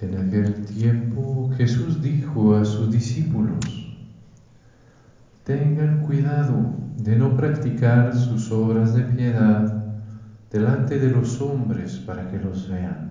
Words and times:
En 0.00 0.16
aquel 0.16 0.64
tiempo 0.64 1.50
Jesús 1.56 2.00
dijo 2.00 2.54
a 2.54 2.64
sus 2.64 2.88
discípulos, 2.90 3.58
tengan 5.42 6.06
cuidado 6.06 6.54
de 6.96 7.16
no 7.16 7.36
practicar 7.36 8.14
sus 8.16 8.52
obras 8.52 8.94
de 8.94 9.02
piedad 9.02 9.86
delante 10.52 11.00
de 11.00 11.10
los 11.10 11.40
hombres 11.40 11.96
para 11.96 12.30
que 12.30 12.38
los 12.38 12.68
vean. 12.68 13.10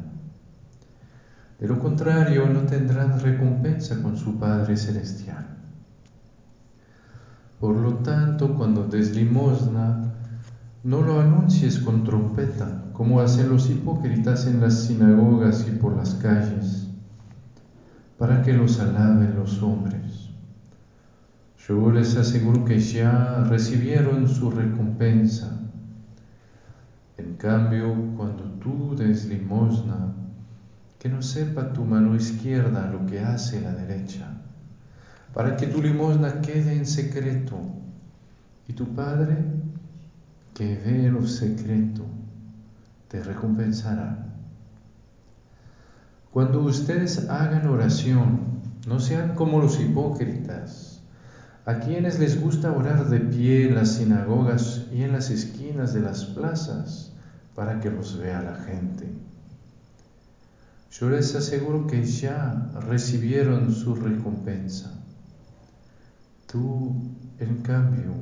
De 1.60 1.68
lo 1.68 1.78
contrario, 1.78 2.47
no 2.47 2.62
tendrán 2.62 3.19
recompensa 3.19 4.01
con 4.01 4.15
su 4.15 4.40
Padre 4.40 4.78
Celestial. 4.78 5.46
Por 7.60 7.76
lo 7.76 7.96
tanto, 7.96 8.56
cuando 8.56 8.85
des 8.85 9.13
limosna, 9.13 10.13
no 10.83 11.01
lo 11.01 11.19
anuncies 11.19 11.79
con 11.79 12.06
como 13.08 13.21
hacen 13.21 13.47
los 13.47 13.69
hipócritas 13.69 14.47
en 14.47 14.60
las 14.60 14.83
sinagogas 14.83 15.65
y 15.65 15.71
por 15.71 15.96
las 15.96 16.16
calles, 16.16 16.88
para 18.18 18.41
que 18.41 18.52
los 18.52 18.82
alaben 18.82 19.34
los 19.38 19.63
hombres. 19.63 20.27
Yo 21.66 21.90
les 21.90 22.18
aseguro 22.18 22.66
que 22.66 22.77
ya 22.82 23.46
recibieron 23.46 24.27
su 24.27 24.52
recompensa. 24.52 25.58
En 27.18 27.35
cambio, 27.35 27.96
cuando 28.18 28.44
tú 28.59 28.94
des 28.98 29.30
limosna, 29.30 30.13
que 30.99 31.08
no 31.08 31.21
sepa 31.21 31.71
tu 31.71 31.85
mano 31.85 32.13
izquierda 32.13 32.91
lo 32.91 33.05
que 33.05 33.21
hace 33.21 33.62
la 33.62 33.74
derecha, 33.74 34.34
para 35.34 35.55
que 35.55 35.68
tu 35.68 35.82
limosna 35.82 36.41
quede 36.41 36.74
en 36.74 36.85
secreto, 36.85 37.58
y 38.68 38.74
tu 38.74 38.94
Padre 38.94 39.38
que 40.54 40.76
ve 40.76 41.10
lo 41.10 41.26
secreto, 41.26 42.04
te 43.08 43.24
recompensará. 43.24 44.26
Cuando 46.32 46.62
ustedes 46.62 47.30
hagan 47.30 47.68
oración, 47.68 48.62
no 48.88 48.99
sean 48.99 49.36
como 49.36 49.60
los 49.60 49.80
hipócritas, 49.80 51.02
a 51.66 51.80
quienes 51.80 52.20
les 52.20 52.40
gusta 52.40 52.72
orar 52.72 53.10
de 53.10 53.20
pie 53.20 53.68
en 53.68 53.76
las 53.76 53.94
sinagogas 53.94 54.86
y 54.91 55.04
en 55.04 55.12
las 55.12 55.30
esquinas 55.30 55.94
de 55.94 56.02
las 56.02 56.26
plazas 56.26 57.14
para 57.55 57.80
que 57.80 57.90
los 57.90 58.18
vea 58.18 58.41
la 58.41 58.55
gente. 58.55 59.12
Yo 60.92 61.10
les 61.10 61.36
aseguro 61.36 61.88
que 61.88 62.04
ya 62.04 62.71
recibieron 62.88 63.74
su 63.74 63.96
recompensa. 63.96 64.94
Tú, 66.45 66.95
en 67.39 67.61
cambio, 67.61 68.14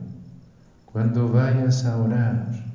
cuando 0.86 1.30
vayas 1.30 1.86
a 1.86 1.98
orar, 1.98 2.75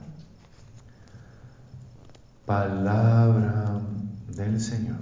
Palabra 2.51 3.79
del 4.35 4.59
Señor. 4.59 4.97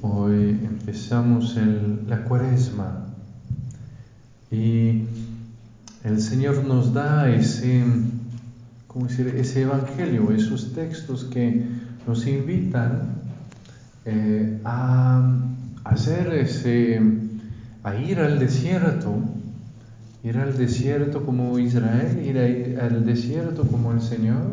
Hoy 0.00 0.58
empezamos 0.64 1.54
la 2.08 2.24
cuaresma 2.24 3.08
y 4.50 5.04
el 6.02 6.18
Señor 6.18 6.64
nos 6.64 6.94
da 6.94 7.30
ese, 7.30 7.84
¿cómo 8.86 9.06
decir? 9.06 9.26
ese 9.36 9.64
evangelio, 9.64 10.32
esos 10.32 10.72
textos 10.72 11.24
que 11.24 11.81
nos 12.06 12.26
invitan 12.26 13.22
eh, 14.04 14.60
a 14.64 15.38
hacer 15.84 16.32
ese, 16.34 17.00
a 17.82 17.94
ir 17.94 18.18
al 18.18 18.38
desierto, 18.38 19.16
ir 20.24 20.38
al 20.38 20.56
desierto 20.56 21.24
como 21.24 21.58
Israel, 21.58 22.20
ir 22.24 22.78
al 22.80 23.04
desierto 23.04 23.64
como 23.66 23.92
el 23.92 24.00
Señor, 24.00 24.46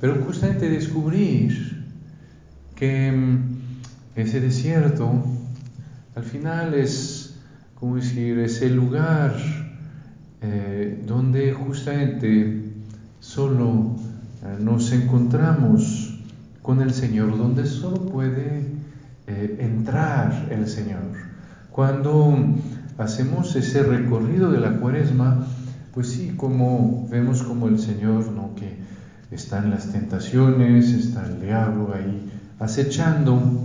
pero 0.00 0.22
justamente 0.24 0.68
descubrir 0.68 1.84
que 2.74 3.12
mm, 3.12 3.38
ese 4.16 4.40
desierto 4.40 5.22
al 6.16 6.24
final 6.24 6.74
es, 6.74 7.34
como 7.78 7.96
decir, 7.96 8.38
ese 8.38 8.70
lugar 8.70 9.36
eh, 10.42 11.02
donde 11.06 11.52
justamente 11.52 12.72
solo 13.20 13.96
eh, 14.42 14.56
nos 14.58 14.92
encontramos 14.92 15.89
con 16.70 16.82
el 16.82 16.94
Señor, 16.94 17.36
donde 17.36 17.66
solo 17.66 17.96
puede 18.06 18.64
eh, 19.26 19.56
entrar 19.58 20.46
el 20.52 20.68
Señor. 20.68 21.02
Cuando 21.72 22.32
hacemos 22.96 23.56
ese 23.56 23.82
recorrido 23.82 24.52
de 24.52 24.60
la 24.60 24.76
cuaresma, 24.76 25.48
pues 25.92 26.10
sí, 26.10 26.34
como 26.36 27.08
vemos 27.10 27.42
como 27.42 27.66
el 27.66 27.80
Señor, 27.80 28.30
¿no? 28.30 28.54
que 28.54 28.76
está 29.32 29.58
en 29.58 29.70
las 29.70 29.90
tentaciones, 29.90 30.92
está 30.92 31.26
el 31.26 31.40
diablo 31.40 31.92
ahí 31.92 32.30
acechando, 32.60 33.64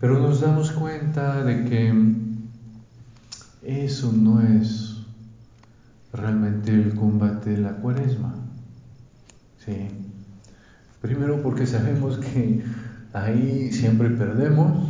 pero 0.00 0.20
nos 0.20 0.40
damos 0.40 0.70
cuenta 0.70 1.42
de 1.42 1.64
que 1.64 2.14
eso 3.64 4.12
no 4.12 4.40
es 4.42 4.98
realmente 6.12 6.70
el 6.70 6.94
combate 6.94 7.50
de 7.50 7.58
la 7.58 7.72
cuaresma. 7.72 8.32
¿sí? 9.66 10.03
Primero 11.04 11.42
porque 11.42 11.66
sabemos 11.66 12.16
que 12.16 12.62
ahí 13.12 13.70
siempre 13.72 14.08
perdemos 14.08 14.88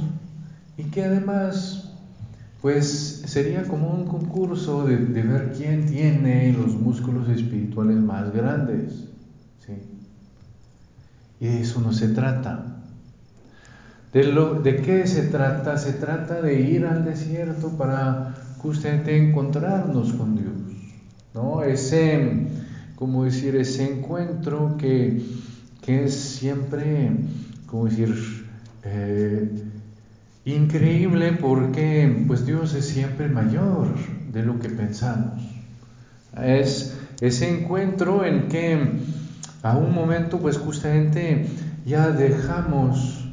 y 0.76 0.84
que 0.84 1.02
además 1.02 1.91
pues 2.62 3.22
sería 3.26 3.64
como 3.64 3.91
un 3.91 4.06
concurso 4.06 4.86
de, 4.86 4.97
ver 4.97 5.54
quién 5.56 5.86
tiene 5.86 6.52
los 6.52 6.76
músculos 6.76 7.28
espirituales 7.28 7.97
más 7.97 8.32
grandes. 8.32 9.08
¿sí? 9.66 9.72
Y 11.41 11.47
de 11.47 11.62
eso 11.62 11.80
no 11.80 11.92
se 11.92 12.06
trata. 12.06 12.84
¿De, 14.12 14.22
lo, 14.22 14.60
¿De 14.62 14.76
qué 14.76 15.08
se 15.08 15.22
trata? 15.22 15.78
Se 15.78 15.94
trata 15.94 16.40
de 16.40 16.60
ir 16.60 16.87
al 16.87 17.05
desierto 17.05 17.70
para 17.70 18.37
justamente 18.58 19.17
encontrarnos 19.17 20.12
con 20.12 20.37
Dios. 20.37 20.55
¿no? 21.34 21.64
Ese, 21.64 22.46
como 22.94 23.25
decir, 23.25 23.56
ese 23.56 23.96
encuentro 23.96 24.76
que, 24.78 25.20
es 25.86 26.14
siempre, 26.14 27.10
como 27.66 27.86
decir, 27.86 28.46
eh, 28.84 29.48
increíble 30.44 31.32
porque 31.32 32.25
pues 32.26 32.46
Dios 32.46 32.75
es 32.75 32.86
siempre 32.86 33.28
mayor 33.28 33.88
de 34.32 34.42
lo 34.42 34.58
que 34.58 34.69
pensamos. 34.69 35.42
Es 36.42 36.96
ese 37.20 37.48
encuentro 37.48 38.25
en 38.25 38.48
que 38.48 38.78
a 39.62 39.76
un 39.76 39.94
momento 39.94 40.38
pues 40.38 40.58
justamente 40.58 41.46
ya 41.86 42.10
dejamos 42.10 43.25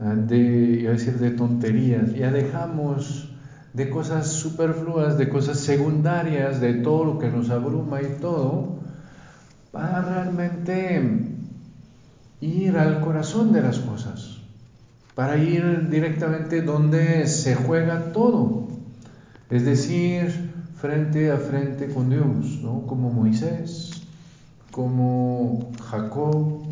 eh, 0.00 0.04
de, 0.04 0.88
decir, 0.88 1.18
de 1.18 1.30
tonterías, 1.30 2.14
ya 2.14 2.30
dejamos 2.30 3.28
de 3.72 3.88
cosas 3.88 4.28
superfluas, 4.28 5.16
de 5.16 5.28
cosas 5.28 5.58
secundarias, 5.58 6.60
de 6.60 6.74
todo 6.74 7.04
lo 7.04 7.18
que 7.18 7.28
nos 7.28 7.50
abruma 7.50 8.02
y 8.02 8.20
todo, 8.20 8.80
para 9.70 10.02
realmente 10.02 11.31
ir 12.42 12.76
al 12.76 13.00
corazón 13.00 13.52
de 13.52 13.62
las 13.62 13.78
cosas. 13.78 14.38
para 15.14 15.36
ir 15.36 15.90
directamente 15.90 16.62
donde 16.62 17.26
se 17.26 17.54
juega 17.54 18.12
todo, 18.12 18.68
es 19.50 19.62
decir, 19.62 20.50
frente 20.74 21.30
a 21.30 21.36
frente 21.36 21.88
con 21.88 22.08
Dios, 22.08 22.60
¿no? 22.62 22.86
como 22.86 23.10
Moisés, 23.10 23.90
como 24.70 25.70
Jacob, 25.82 26.62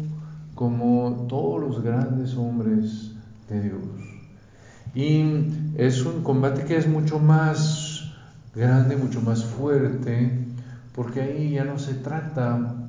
como 0.55 1.27
todos 1.29 1.61
los 1.61 1.83
grandes 1.83 2.35
hombres 2.35 3.11
de 3.51 3.61
Dios. 3.61 3.83
Y 4.95 5.77
es 5.77 6.07
un 6.07 6.23
combate 6.23 6.65
que 6.65 6.79
es 6.79 6.89
mucho 6.89 7.19
más 7.19 8.11
grande, 8.55 8.97
mucho 8.97 9.21
más 9.21 9.45
fuerte, 9.45 10.47
porque 10.95 11.21
ahí 11.21 11.51
ya 11.51 11.65
no 11.65 11.79
se 11.79 11.93
trata 11.93 12.80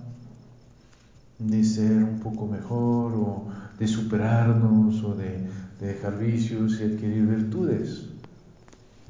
de 1.48 1.64
ser 1.64 2.04
un 2.04 2.20
poco 2.20 2.48
mejor 2.48 3.14
o 3.14 3.48
de 3.80 3.88
superarnos 3.88 5.04
o 5.04 5.16
de, 5.16 5.50
dejar 5.80 6.20
vicios 6.20 6.80
y 6.80 6.84
adquirir 6.84 7.26
virtudes. 7.26 8.06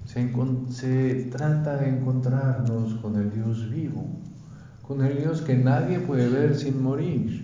Se, 0.06 1.30
trata 1.32 1.78
de 1.78 1.90
encontrarnos 1.90 2.94
con 2.96 3.18
el 3.18 3.32
Dios 3.34 3.70
vivo, 3.70 4.06
con 4.82 5.04
el 5.04 5.18
Dios 5.18 5.42
que 5.42 5.56
nadie 5.56 6.00
puede 6.00 6.30
ver 6.30 6.56
sin 6.56 6.82
morir, 6.82 7.44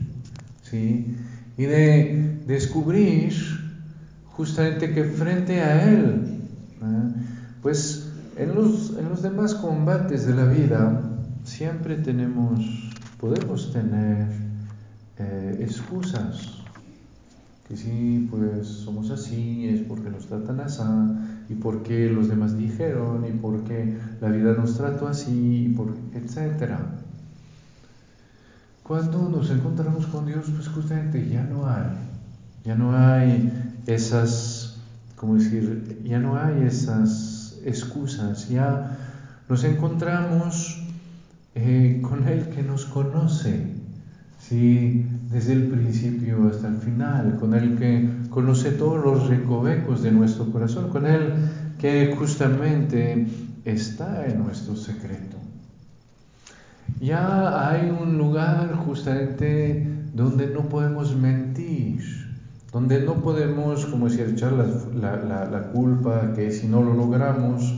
¿sí? 0.63 1.15
Y 1.57 1.63
de 1.63 2.41
descubrir 2.45 3.33
justamente 4.25 4.93
que 4.93 5.03
frente 5.03 5.61
a 5.61 5.91
Él, 5.91 6.39
¿eh? 6.81 7.11
pues 7.61 8.11
en 8.37 8.55
los, 8.55 8.95
en 8.97 9.09
los 9.09 9.21
demás 9.21 9.55
combates 9.55 10.25
de 10.25 10.35
la 10.35 10.45
vida 10.45 11.01
siempre 11.43 11.95
tenemos, 11.95 12.59
podemos 13.19 13.73
tener 13.73 14.46
eh, 15.47 15.63
excusas, 15.63 16.63
que 17.67 17.75
sí, 17.75 18.27
pues 18.29 18.67
somos 18.67 19.09
así, 19.11 19.67
es 19.67 19.81
porque 19.81 20.09
nos 20.09 20.27
tratan 20.27 20.59
así, 20.59 20.81
y 21.49 21.55
porque 21.55 22.09
los 22.09 22.29
demás 22.29 22.57
dijeron, 22.57 23.25
y 23.27 23.31
porque 23.37 23.97
la 24.21 24.29
vida 24.29 24.53
nos 24.53 24.77
trató 24.77 25.07
así, 25.07 25.31
y 25.31 26.17
etc. 26.17 26.75
Cuando 28.83 29.29
nos 29.29 29.49
encontramos 29.49 30.05
con 30.07 30.25
Dios, 30.25 30.45
pues 30.55 30.69
justamente 30.69 31.27
ya 31.27 31.43
no 31.43 31.67
hay, 31.67 31.89
ya 32.63 32.75
no 32.75 32.97
hay 32.97 33.51
esas, 33.85 34.77
como 35.15 35.35
decir, 35.35 36.01
ya 36.05 36.19
no 36.19 36.37
hay 36.37 36.63
esas 36.63 37.59
excusas, 37.65 38.47
ya 38.47 38.97
nos 39.49 39.63
encontramos 39.65 40.83
eh, 41.55 42.01
con 42.01 42.27
el 42.27 42.49
que 42.49 42.63
nos 42.63 42.85
conoce, 42.85 43.76
¿sí? 44.47 45.05
desde 45.29 45.53
el 45.53 45.67
principio 45.67 46.47
hasta 46.49 46.67
el 46.67 46.77
final, 46.77 47.37
con 47.39 47.53
el 47.53 47.77
que 47.77 48.09
conoce 48.29 48.71
todos 48.71 49.03
los 49.03 49.27
recovecos 49.27 50.03
de 50.03 50.11
nuestro 50.11 50.51
corazón, 50.51 50.89
con 50.89 51.05
el 51.05 51.33
que 51.77 52.15
justamente 52.17 53.27
está 53.65 54.25
en 54.25 54.43
nuestro 54.43 54.75
secreto. 54.75 55.37
Ya 57.01 57.69
hay 57.69 57.89
un 57.89 58.17
lugar 58.17 58.73
justamente 58.85 59.85
donde 60.13 60.47
no 60.47 60.69
podemos 60.69 61.15
mentir, 61.15 62.01
donde 62.71 63.01
no 63.01 63.15
podemos, 63.15 63.85
como 63.85 64.07
decir, 64.07 64.27
echar 64.33 64.53
la, 64.53 65.45
la, 65.45 65.61
culpa 65.73 66.33
que 66.33 66.51
si 66.51 66.67
no 66.67 66.81
lo 66.81 66.93
logramos 66.93 67.75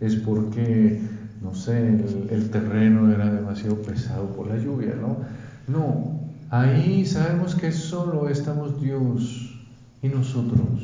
es 0.00 0.16
porque, 0.16 1.00
no 1.42 1.54
sé, 1.54 1.88
el 2.30 2.50
terreno 2.50 3.12
era 3.12 3.30
demasiado 3.30 3.76
pesado 3.82 4.28
por 4.28 4.46
la 4.46 4.56
lluvia, 4.56 4.94
¿no? 4.98 5.18
No, 5.66 6.20
ahí 6.50 7.06
sabemos 7.06 7.54
que 7.54 7.72
solo 7.72 8.28
estamos 8.28 8.80
Dios 8.82 9.58
y 10.02 10.08
nosotros. 10.08 10.82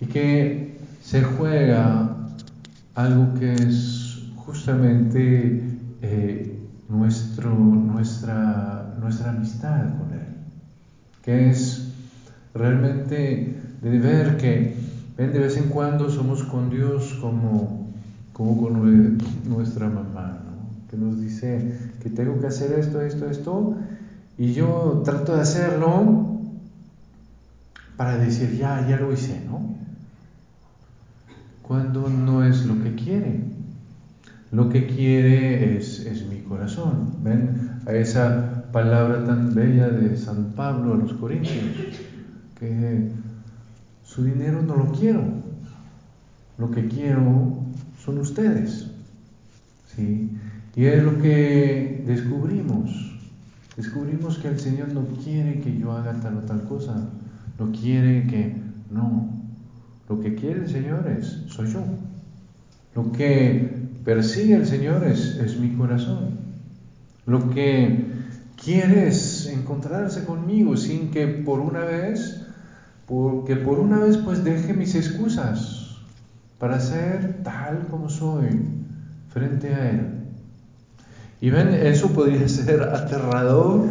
Y 0.00 0.06
que 0.06 0.78
se 1.02 1.22
juega 1.22 2.16
algo 2.94 3.34
que 3.38 3.52
es 3.52 4.22
justamente 4.36 5.62
eh, 6.02 6.58
nuestro, 6.88 7.54
nuestra, 7.54 8.94
nuestra 9.00 9.30
amistad 9.30 9.98
con 9.98 10.12
Él. 10.12 10.26
Que 11.22 11.50
es 11.50 11.92
realmente 12.54 13.56
de 13.82 13.98
ver 13.98 14.36
que 14.36 14.76
ven, 15.16 15.32
de 15.32 15.38
vez 15.40 15.56
en 15.56 15.68
cuando 15.70 16.08
somos 16.08 16.44
con 16.44 16.70
Dios 16.70 17.18
como, 17.20 17.88
como 18.32 18.60
con 18.60 19.18
nuestra 19.48 19.88
mamá 19.88 20.38
que 20.90 20.96
nos 20.96 21.20
dice 21.20 21.89
que 22.02 22.10
tengo 22.10 22.40
que 22.40 22.46
hacer 22.46 22.78
esto, 22.78 23.00
esto, 23.00 23.28
esto, 23.28 23.76
y 24.38 24.52
yo 24.52 25.02
trato 25.04 25.34
de 25.34 25.42
hacerlo 25.42 26.38
para 27.96 28.16
decir, 28.16 28.56
ya, 28.56 28.86
ya 28.88 28.96
lo 28.96 29.12
hice, 29.12 29.42
¿no? 29.46 29.76
Cuando 31.62 32.08
no 32.08 32.42
es 32.44 32.64
lo 32.64 32.82
que 32.82 32.94
quiere. 32.94 33.42
Lo 34.50 34.68
que 34.68 34.86
quiere 34.86 35.76
es, 35.76 36.00
es 36.00 36.26
mi 36.26 36.38
corazón. 36.38 37.16
¿Ven? 37.22 37.82
A 37.86 37.92
esa 37.92 38.64
palabra 38.72 39.24
tan 39.24 39.54
bella 39.54 39.88
de 39.88 40.16
San 40.16 40.52
Pablo 40.56 40.94
a 40.94 40.96
los 40.96 41.12
Corintios, 41.12 41.64
que 42.58 43.10
su 44.02 44.24
dinero 44.24 44.62
no 44.62 44.76
lo 44.76 44.92
quiero. 44.92 45.22
Lo 46.58 46.70
que 46.70 46.88
quiero 46.88 47.58
son 48.02 48.18
ustedes. 48.18 48.90
¿sí? 49.94 50.30
Y 50.74 50.84
es 50.86 51.02
lo 51.02 51.18
que 51.20 51.89
descubrimos. 52.06 53.18
Descubrimos 53.76 54.38
que 54.38 54.48
el 54.48 54.58
Señor 54.58 54.88
no 54.92 55.06
quiere 55.22 55.60
que 55.60 55.78
yo 55.78 55.92
haga 55.92 56.14
tal 56.20 56.38
o 56.38 56.40
tal 56.40 56.64
cosa. 56.64 57.08
No 57.58 57.72
quiere 57.72 58.26
que... 58.26 58.56
No. 58.90 59.28
Lo 60.08 60.20
que 60.20 60.34
quiere 60.34 60.62
el 60.62 60.68
Señor 60.68 61.06
es, 61.08 61.44
soy 61.46 61.70
yo. 61.70 61.84
Lo 62.94 63.12
que 63.12 63.88
persigue 64.04 64.54
el 64.54 64.66
Señor 64.66 65.04
es, 65.04 65.36
es 65.36 65.58
mi 65.58 65.70
corazón. 65.76 66.30
Lo 67.26 67.50
que 67.50 68.06
quiere 68.62 69.08
es 69.08 69.46
encontrarse 69.46 70.24
conmigo 70.24 70.76
sin 70.76 71.10
que 71.10 71.26
por 71.26 71.60
una 71.60 71.84
vez, 71.84 72.44
que 73.46 73.56
por 73.56 73.78
una 73.78 73.98
vez 73.98 74.16
pues 74.16 74.42
deje 74.42 74.74
mis 74.74 74.94
excusas 74.94 75.96
para 76.58 76.78
ser 76.80 77.42
tal 77.42 77.86
como 77.88 78.10
soy 78.10 78.48
frente 79.28 79.74
a 79.74 79.90
Él. 79.90 80.19
Y 81.40 81.50
ven, 81.50 81.68
eso 81.68 82.08
podría 82.12 82.46
ser 82.48 82.82
aterrador, 82.82 83.86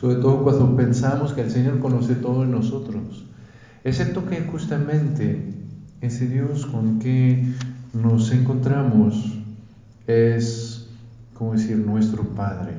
sobre 0.00 0.16
todo 0.16 0.42
cuando 0.42 0.76
pensamos 0.76 1.32
que 1.32 1.42
el 1.42 1.50
Señor 1.50 1.78
conoce 1.78 2.14
todo 2.14 2.44
en 2.44 2.52
nosotros. 2.52 3.26
Excepto 3.84 4.26
que 4.26 4.40
justamente 4.42 5.54
ese 6.00 6.26
Dios 6.26 6.66
con 6.66 6.98
que 6.98 7.44
nos 7.92 8.32
encontramos 8.32 9.38
es, 10.06 10.88
como 11.34 11.52
decir, 11.52 11.78
nuestro 11.78 12.22
Padre. 12.22 12.72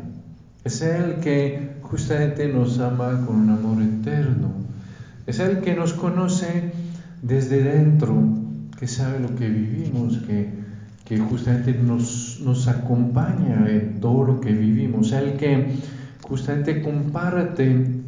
Es 0.64 0.82
el 0.82 1.16
que 1.16 1.78
justamente 1.82 2.48
nos 2.48 2.80
ama 2.80 3.26
con 3.26 3.38
un 3.38 3.50
amor 3.50 3.82
eterno. 3.82 4.52
Es 5.26 5.40
el 5.40 5.62
que 5.62 5.76
nos 5.76 5.94
conoce 5.94 6.72
desde 7.22 7.64
dentro, 7.64 8.16
que 8.80 8.88
sabe 8.88 9.20
lo 9.20 9.36
que 9.36 9.48
vivimos, 9.48 10.18
que 10.20 10.67
que 11.08 11.18
justamente 11.20 11.74
nos, 11.74 12.40
nos 12.44 12.68
acompaña 12.68 13.66
en 13.70 14.02
todo 14.02 14.26
lo 14.26 14.42
que 14.42 14.52
vivimos, 14.52 15.14
el 15.14 15.38
que 15.38 15.72
justamente 16.22 16.82
comparte 16.82 18.02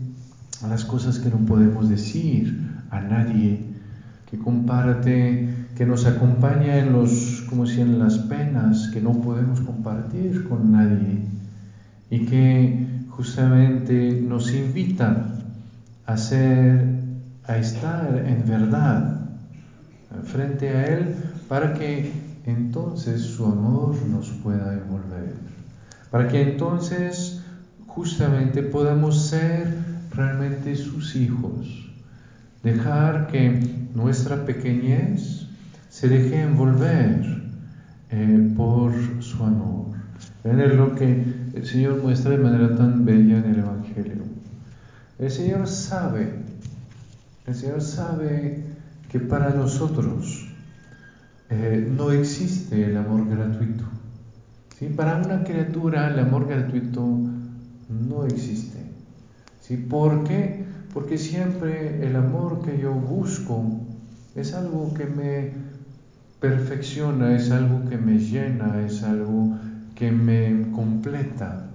las 0.67 0.83
cosas 0.83 1.19
que 1.19 1.29
no 1.29 1.37
podemos 1.45 1.87
decir 1.87 2.59
a 2.89 2.99
nadie, 2.99 3.61
que 4.29 4.37
comparte, 4.37 5.47
que 5.75 5.85
nos 5.85 6.05
acompaña 6.05 6.77
en 6.77 6.91
los, 6.91 7.45
como 7.49 7.65
si 7.65 7.79
en 7.79 7.99
las 7.99 8.17
penas 8.17 8.89
que 8.89 8.99
no 8.99 9.13
podemos 9.21 9.61
compartir 9.61 10.43
con 10.49 10.73
nadie. 10.73 11.19
Y 12.09 12.25
que 12.25 12.85
justamente 13.11 14.21
nos 14.27 14.53
invita 14.53 15.35
a 16.05 16.17
ser, 16.17 16.85
a 17.45 17.57
estar 17.57 18.25
en 18.27 18.45
verdad 18.45 19.21
frente 20.25 20.69
a 20.69 20.85
Él 20.87 21.15
para 21.47 21.73
que 21.75 22.28
entonces 22.49 23.21
su 23.21 23.45
amor 23.45 23.95
nos 24.07 24.29
pueda 24.29 24.73
envolver, 24.73 25.35
para 26.11 26.27
que 26.27 26.41
entonces 26.41 27.41
justamente 27.87 28.63
podamos 28.63 29.27
ser 29.27 29.73
realmente 30.11 30.75
sus 30.75 31.15
hijos, 31.15 31.89
dejar 32.63 33.27
que 33.27 33.87
nuestra 33.95 34.45
pequeñez 34.45 35.47
se 35.89 36.07
deje 36.07 36.41
envolver 36.41 37.43
eh, 38.11 38.53
por 38.55 38.93
su 39.21 39.43
amor. 39.43 39.87
Es 40.43 40.75
lo 40.75 40.95
que 40.95 41.25
el 41.53 41.65
Señor 41.65 42.01
muestra 42.01 42.31
de 42.31 42.37
manera 42.37 42.75
tan 42.75 43.03
bella 43.03 43.39
en 43.39 43.45
el 43.45 43.59
Evangelio. 43.59 44.23
El 45.17 45.29
Señor 45.29 45.67
sabe, 45.67 46.33
el 47.45 47.55
Señor 47.55 47.81
sabe 47.81 48.63
que 49.11 49.19
para 49.19 49.49
nosotros 49.49 50.38
eh, 51.49 51.87
no 51.95 52.11
existe 52.11 52.85
el 52.85 52.97
amor 52.97 53.27
gratuito. 53.29 53.85
¿sí? 54.77 54.87
Para 54.87 55.17
una 55.17 55.43
criatura 55.43 56.09
el 56.09 56.19
amor 56.19 56.47
gratuito 56.47 57.05
no 57.89 58.25
existe. 58.25 58.79
¿sí? 59.61 59.77
¿Por 59.77 60.23
qué? 60.23 60.69
porque 60.93 61.17
siempre 61.17 62.05
el 62.05 62.15
amor 62.15 62.61
que 62.63 62.79
yo 62.79 62.93
busco 62.93 63.63
es 64.35 64.53
algo 64.53 64.93
que 64.93 65.05
me 65.05 65.51
perfecciona, 66.39 67.35
es 67.35 67.51
algo 67.51 67.87
que 67.89 67.97
me 67.97 68.17
llena, 68.17 68.81
es 68.85 69.03
algo 69.03 69.57
que 69.95 70.11
me 70.11 70.71
completa. 70.71 71.67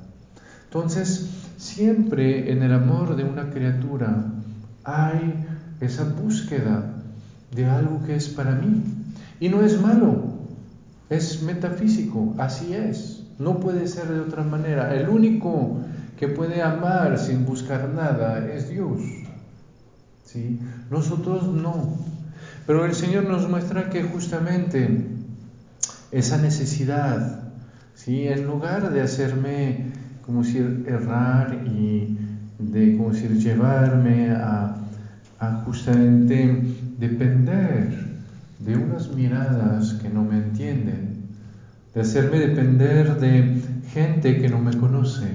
Entonces, 0.64 1.30
siempre 1.58 2.50
en 2.50 2.62
el 2.62 2.72
amor 2.72 3.16
de 3.16 3.24
una 3.24 3.50
criatura 3.50 4.24
hay 4.82 5.34
esa 5.80 6.04
búsqueda 6.04 6.94
de 7.54 7.66
algo 7.66 8.02
que 8.04 8.16
es 8.16 8.28
para 8.28 8.52
mí. 8.52 8.82
Y 9.44 9.50
no 9.50 9.60
es 9.60 9.78
malo, 9.78 10.22
es 11.10 11.42
metafísico, 11.42 12.34
así 12.38 12.72
es. 12.72 13.24
No 13.38 13.60
puede 13.60 13.86
ser 13.88 14.08
de 14.08 14.20
otra 14.20 14.42
manera. 14.42 14.94
El 14.94 15.10
único 15.10 15.80
que 16.18 16.28
puede 16.28 16.62
amar 16.62 17.18
sin 17.18 17.44
buscar 17.44 17.90
nada 17.90 18.48
es 18.50 18.70
Dios. 18.70 19.02
¿Sí? 20.24 20.58
Nosotros 20.90 21.46
no. 21.48 21.94
Pero 22.66 22.86
el 22.86 22.94
Señor 22.94 23.24
nos 23.24 23.46
muestra 23.46 23.90
que 23.90 24.02
justamente 24.02 25.08
esa 26.10 26.38
necesidad, 26.38 27.42
¿sí? 27.94 28.26
en 28.26 28.46
lugar 28.46 28.94
de 28.94 29.02
hacerme 29.02 29.92
como 30.24 30.42
si 30.42 30.56
errar 30.56 31.66
y 31.66 32.16
de 32.58 32.96
como 32.96 33.12
si 33.12 33.28
llevarme 33.28 34.30
a, 34.30 34.74
a 35.38 35.62
justamente 35.66 36.62
depender 36.98 38.03
de 38.64 38.76
unas 38.76 39.14
miradas 39.14 39.94
que 39.94 40.08
no 40.08 40.24
me 40.24 40.38
entienden, 40.38 41.28
de 41.94 42.00
hacerme 42.00 42.38
depender 42.38 43.20
de 43.20 43.62
gente 43.92 44.40
que 44.40 44.48
no 44.48 44.58
me 44.58 44.76
conoce, 44.76 45.28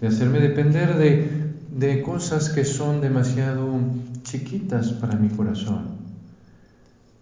de 0.00 0.06
hacerme 0.06 0.40
depender 0.40 0.96
de, 0.96 1.52
de 1.76 2.02
cosas 2.02 2.48
que 2.48 2.64
son 2.64 3.00
demasiado 3.00 3.80
chiquitas 4.22 4.92
para 4.92 5.16
mi 5.16 5.28
corazón. 5.28 5.98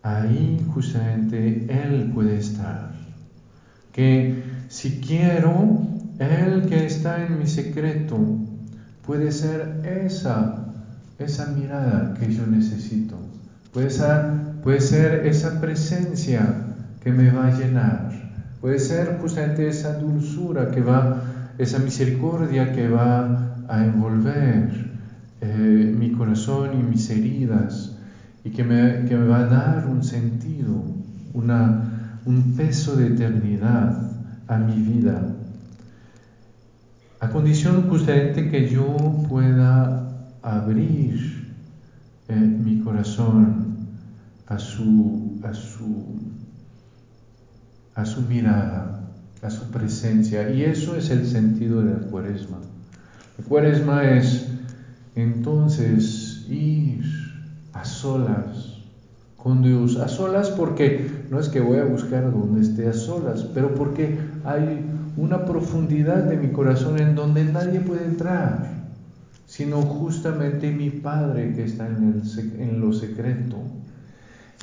Ahí 0.03 0.65
justamente 0.73 1.67
Él 1.69 2.13
puede 2.15 2.39
estar. 2.39 2.95
Que 3.93 4.43
si 4.69 5.01
quiero, 5.01 5.87
Él 6.19 6.67
que 6.69 6.87
está 6.87 7.27
en 7.27 7.39
mi 7.39 7.47
secreto, 7.47 8.17
puede 9.05 9.33
ser 9.33 9.83
esa, 9.85 10.67
esa 11.19 11.47
mirada 11.47 12.15
que 12.15 12.33
yo 12.33 12.47
necesito. 12.47 13.17
Puede 13.73 13.91
ser, 13.91 14.46
puede 14.67 14.81
ser 14.81 15.29
esa 15.29 15.61
presencia 15.61 16.75
que 17.01 17.13
me 17.13 17.31
va 17.31 17.47
a 17.47 17.57
llenar. 17.57 18.11
Puede 18.61 18.81
ser 18.81 19.17
justamente 19.21 19.69
esa 19.69 19.97
dulzura 19.97 20.73
que 20.73 20.81
va, 20.81 21.23
esa 21.57 21.79
misericordia 21.79 22.73
que 22.73 22.89
va 22.89 23.63
a 23.69 23.85
envolver 23.85 24.91
eh, 25.41 25.95
mi 25.97 26.11
corazón 26.11 26.71
y 26.81 26.83
mis 26.83 27.09
heridas 27.11 27.97
y 28.43 28.51
que 28.51 28.65
me, 28.65 29.05
que 29.09 29.17
me 29.17 29.29
va 29.29 29.43
a 29.43 29.45
dar 29.45 29.87
un 29.87 30.03
sentido, 30.03 30.83
una, 31.33 32.19
un 32.25 32.57
peso 32.57 32.97
de 32.97 33.07
eternidad 33.07 34.03
a 34.49 34.59
mi 34.59 34.83
vida, 34.83 35.33
a 37.21 37.31
condición 37.31 37.89
justamente 37.89 38.51
que 38.51 38.69
yo 38.69 38.97
pueda 39.29 40.09
abrir 40.43 41.55
eh, 42.27 42.35
mi 42.35 42.81
corazón 42.81 43.66
a 44.47 44.59
su, 44.59 45.41
a, 45.43 45.53
su, 45.53 46.05
a 47.95 48.05
su 48.05 48.23
mirada, 48.23 49.11
a 49.43 49.51
su 49.51 49.71
presencia. 49.71 50.51
Y 50.51 50.63
eso 50.63 50.97
es 50.97 51.11
el 51.11 51.27
sentido 51.27 51.83
de 51.83 51.93
la 51.95 52.07
cuaresma. 52.07 52.59
La 53.39 53.45
cuaresma 53.45 54.11
es 54.11 54.47
entonces 55.15 56.47
ir 56.49 57.05
a 57.73 57.85
solas 57.85 58.77
con 59.37 59.63
Dios, 59.63 59.97
a 59.97 60.09
solas 60.09 60.51
porque 60.51 61.11
no 61.31 61.39
es 61.39 61.49
que 61.49 61.61
voy 61.61 61.79
a 61.79 61.85
buscar 61.85 62.33
donde 62.33 62.63
esté 62.63 62.89
a 62.89 62.93
solas, 62.93 63.45
pero 63.55 63.75
porque 63.75 64.19
hay 64.45 64.85
una 65.17 65.45
profundidad 65.45 66.25
de 66.25 66.37
mi 66.37 66.49
corazón 66.49 66.99
en 66.99 67.15
donde 67.15 67.45
nadie 67.45 67.81
puede 67.81 68.05
entrar, 68.05 68.67
sino 69.47 69.83
justamente 69.83 70.71
mi 70.73 70.91
Padre 70.91 71.55
que 71.55 71.65
está 71.65 71.87
en, 71.87 72.23
el, 72.23 72.61
en 72.61 72.81
lo 72.81 72.93
secreto. 72.93 73.57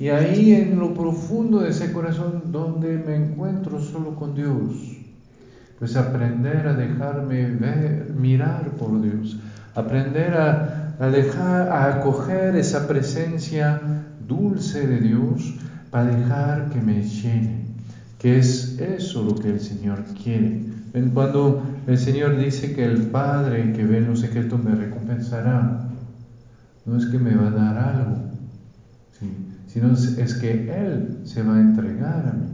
Y 0.00 0.08
ahí 0.08 0.52
en 0.52 0.78
lo 0.78 0.92
profundo 0.92 1.60
de 1.60 1.70
ese 1.70 1.92
corazón 1.92 2.44
donde 2.46 2.98
me 2.98 3.14
encuentro 3.14 3.80
solo 3.80 4.16
con 4.16 4.34
Dios, 4.34 4.98
pues 5.78 5.96
aprender 5.96 6.66
a 6.66 6.74
dejarme 6.74 7.50
ver, 7.50 8.12
mirar 8.16 8.70
por 8.76 9.00
Dios, 9.00 9.38
aprender 9.74 10.34
a 10.34 10.84
a 10.98 11.08
dejar, 11.08 11.68
a 11.68 11.96
acoger 11.96 12.56
esa 12.56 12.86
presencia 12.86 13.80
dulce 14.26 14.86
de 14.86 15.00
Dios 15.00 15.54
para 15.90 16.06
dejar 16.06 16.70
que 16.70 16.80
me 16.80 17.02
llene, 17.02 17.64
que 18.18 18.38
es 18.38 18.78
eso 18.78 19.22
lo 19.22 19.34
que 19.34 19.50
el 19.50 19.60
Señor 19.60 20.04
quiere. 20.22 20.62
Cuando 21.12 21.62
el 21.86 21.98
Señor 21.98 22.36
dice 22.38 22.72
que 22.74 22.84
el 22.84 23.08
Padre 23.08 23.72
que 23.72 23.84
ve 23.84 23.98
en 23.98 24.08
lo 24.08 24.16
secreto 24.16 24.58
me 24.58 24.74
recompensará, 24.74 25.88
no 26.86 26.96
es 26.96 27.06
que 27.06 27.18
me 27.18 27.34
va 27.34 27.48
a 27.48 27.50
dar 27.50 27.78
algo, 27.78 28.13
sino 29.74 29.92
es 29.92 30.34
que 30.34 30.72
Él 30.72 31.18
se 31.24 31.42
va 31.42 31.56
a 31.56 31.60
entregar 31.60 32.28
a 32.28 32.32
mí. 32.32 32.46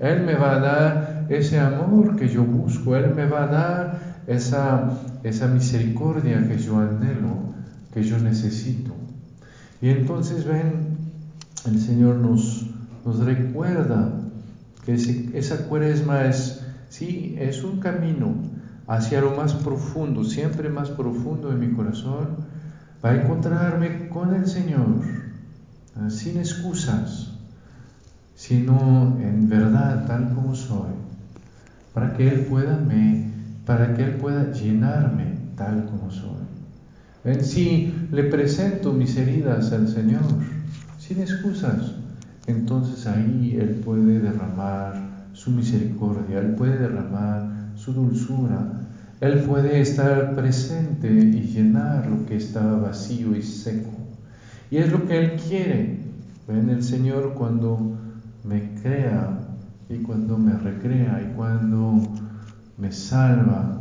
Él 0.00 0.24
me 0.24 0.34
va 0.34 0.56
a 0.56 0.58
dar 0.58 1.26
ese 1.28 1.60
amor 1.60 2.16
que 2.16 2.28
yo 2.28 2.42
busco, 2.42 2.96
Él 2.96 3.14
me 3.14 3.24
va 3.26 3.44
a 3.44 3.46
dar 3.46 3.98
esa, 4.26 4.90
esa 5.22 5.46
misericordia 5.46 6.44
que 6.48 6.58
yo 6.58 6.80
anhelo, 6.80 7.54
que 7.94 8.02
yo 8.02 8.18
necesito. 8.18 8.90
Y 9.80 9.90
entonces 9.90 10.44
ven, 10.44 10.98
el 11.66 11.78
Señor 11.78 12.16
nos, 12.16 12.66
nos 13.04 13.20
recuerda 13.20 14.10
que 14.84 14.94
esa 15.34 15.68
cuaresma 15.68 16.24
es, 16.24 16.66
sí, 16.88 17.36
es 17.38 17.62
un 17.62 17.78
camino 17.78 18.34
hacia 18.88 19.20
lo 19.20 19.36
más 19.36 19.54
profundo, 19.54 20.24
siempre 20.24 20.68
más 20.68 20.90
profundo 20.90 21.48
de 21.48 21.64
mi 21.64 21.72
corazón, 21.76 22.38
para 23.00 23.22
encontrarme 23.22 24.08
con 24.08 24.34
el 24.34 24.46
Señor, 24.48 25.25
sin 26.08 26.38
excusas, 26.38 27.32
sino 28.34 29.18
en 29.20 29.48
verdad 29.48 30.06
tal 30.06 30.34
como 30.34 30.54
soy, 30.54 30.92
para 31.94 32.14
que 32.14 32.28
Él 32.28 32.40
pueda 32.40 32.76
me, 32.76 33.30
para 33.64 33.94
que 33.94 34.04
Él 34.04 34.14
pueda 34.16 34.52
llenarme 34.52 35.38
tal 35.56 35.86
como 35.86 36.10
soy. 36.10 36.46
En 37.24 37.44
sí 37.44 37.92
le 38.12 38.24
presento 38.24 38.92
mis 38.92 39.16
heridas 39.16 39.72
al 39.72 39.88
Señor, 39.88 40.22
sin 40.98 41.20
excusas. 41.20 41.94
Entonces 42.46 43.06
ahí 43.06 43.58
Él 43.60 43.80
puede 43.84 44.20
derramar 44.20 45.28
su 45.32 45.50
misericordia, 45.50 46.38
Él 46.38 46.54
puede 46.54 46.78
derramar 46.78 47.72
su 47.74 47.92
dulzura, 47.92 48.86
Él 49.20 49.40
puede 49.40 49.80
estar 49.80 50.36
presente 50.36 51.12
y 51.12 51.40
llenar 51.42 52.06
lo 52.06 52.24
que 52.26 52.36
estaba 52.36 52.78
vacío 52.78 53.34
y 53.34 53.42
seco. 53.42 54.05
Y 54.70 54.78
es 54.78 54.90
lo 54.90 55.06
que 55.06 55.18
Él 55.18 55.40
quiere. 55.48 56.00
Ven 56.48 56.70
el 56.70 56.82
Señor 56.82 57.34
cuando 57.34 57.96
me 58.44 58.74
crea 58.80 59.40
y 59.88 59.96
cuando 59.98 60.38
me 60.38 60.56
recrea 60.56 61.22
y 61.24 61.36
cuando 61.36 62.02
me 62.78 62.92
salva 62.92 63.80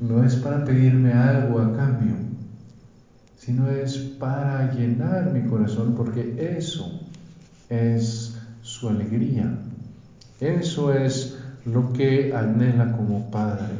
no 0.00 0.24
es 0.24 0.36
para 0.36 0.64
pedirme 0.64 1.12
algo 1.12 1.60
a 1.60 1.76
cambio, 1.76 2.14
sino 3.36 3.70
es 3.70 3.96
para 3.98 4.72
llenar 4.72 5.30
mi 5.32 5.42
corazón, 5.48 5.94
porque 5.94 6.56
eso 6.56 7.00
es 7.68 8.38
su 8.62 8.88
alegría, 8.88 9.52
eso 10.40 10.94
es 10.94 11.38
lo 11.66 11.92
que 11.92 12.34
anhela 12.34 12.92
como 12.92 13.30
padre, 13.30 13.74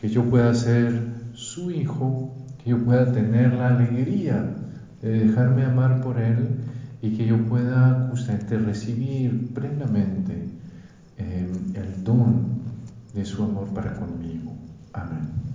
que 0.00 0.08
yo 0.08 0.24
pueda 0.24 0.54
ser 0.54 1.02
su 1.32 1.70
hijo, 1.70 2.30
que 2.62 2.70
yo 2.70 2.84
pueda 2.84 3.10
tener 3.10 3.54
la 3.54 3.68
alegría 3.68 4.54
de 5.02 5.26
dejarme 5.26 5.64
amar 5.64 6.00
por 6.00 6.20
él 6.20 6.48
y 7.02 7.16
que 7.16 7.26
yo 7.26 7.38
pueda 7.46 8.08
justamente 8.10 8.58
recibir 8.58 9.52
plenamente 9.54 10.48
eh, 11.16 11.52
el 11.74 12.04
don 12.04 12.58
de 13.14 13.24
su 13.24 13.42
amor 13.42 13.68
para 13.68 13.94
conmigo. 13.94 14.52
Amén. 14.92 15.47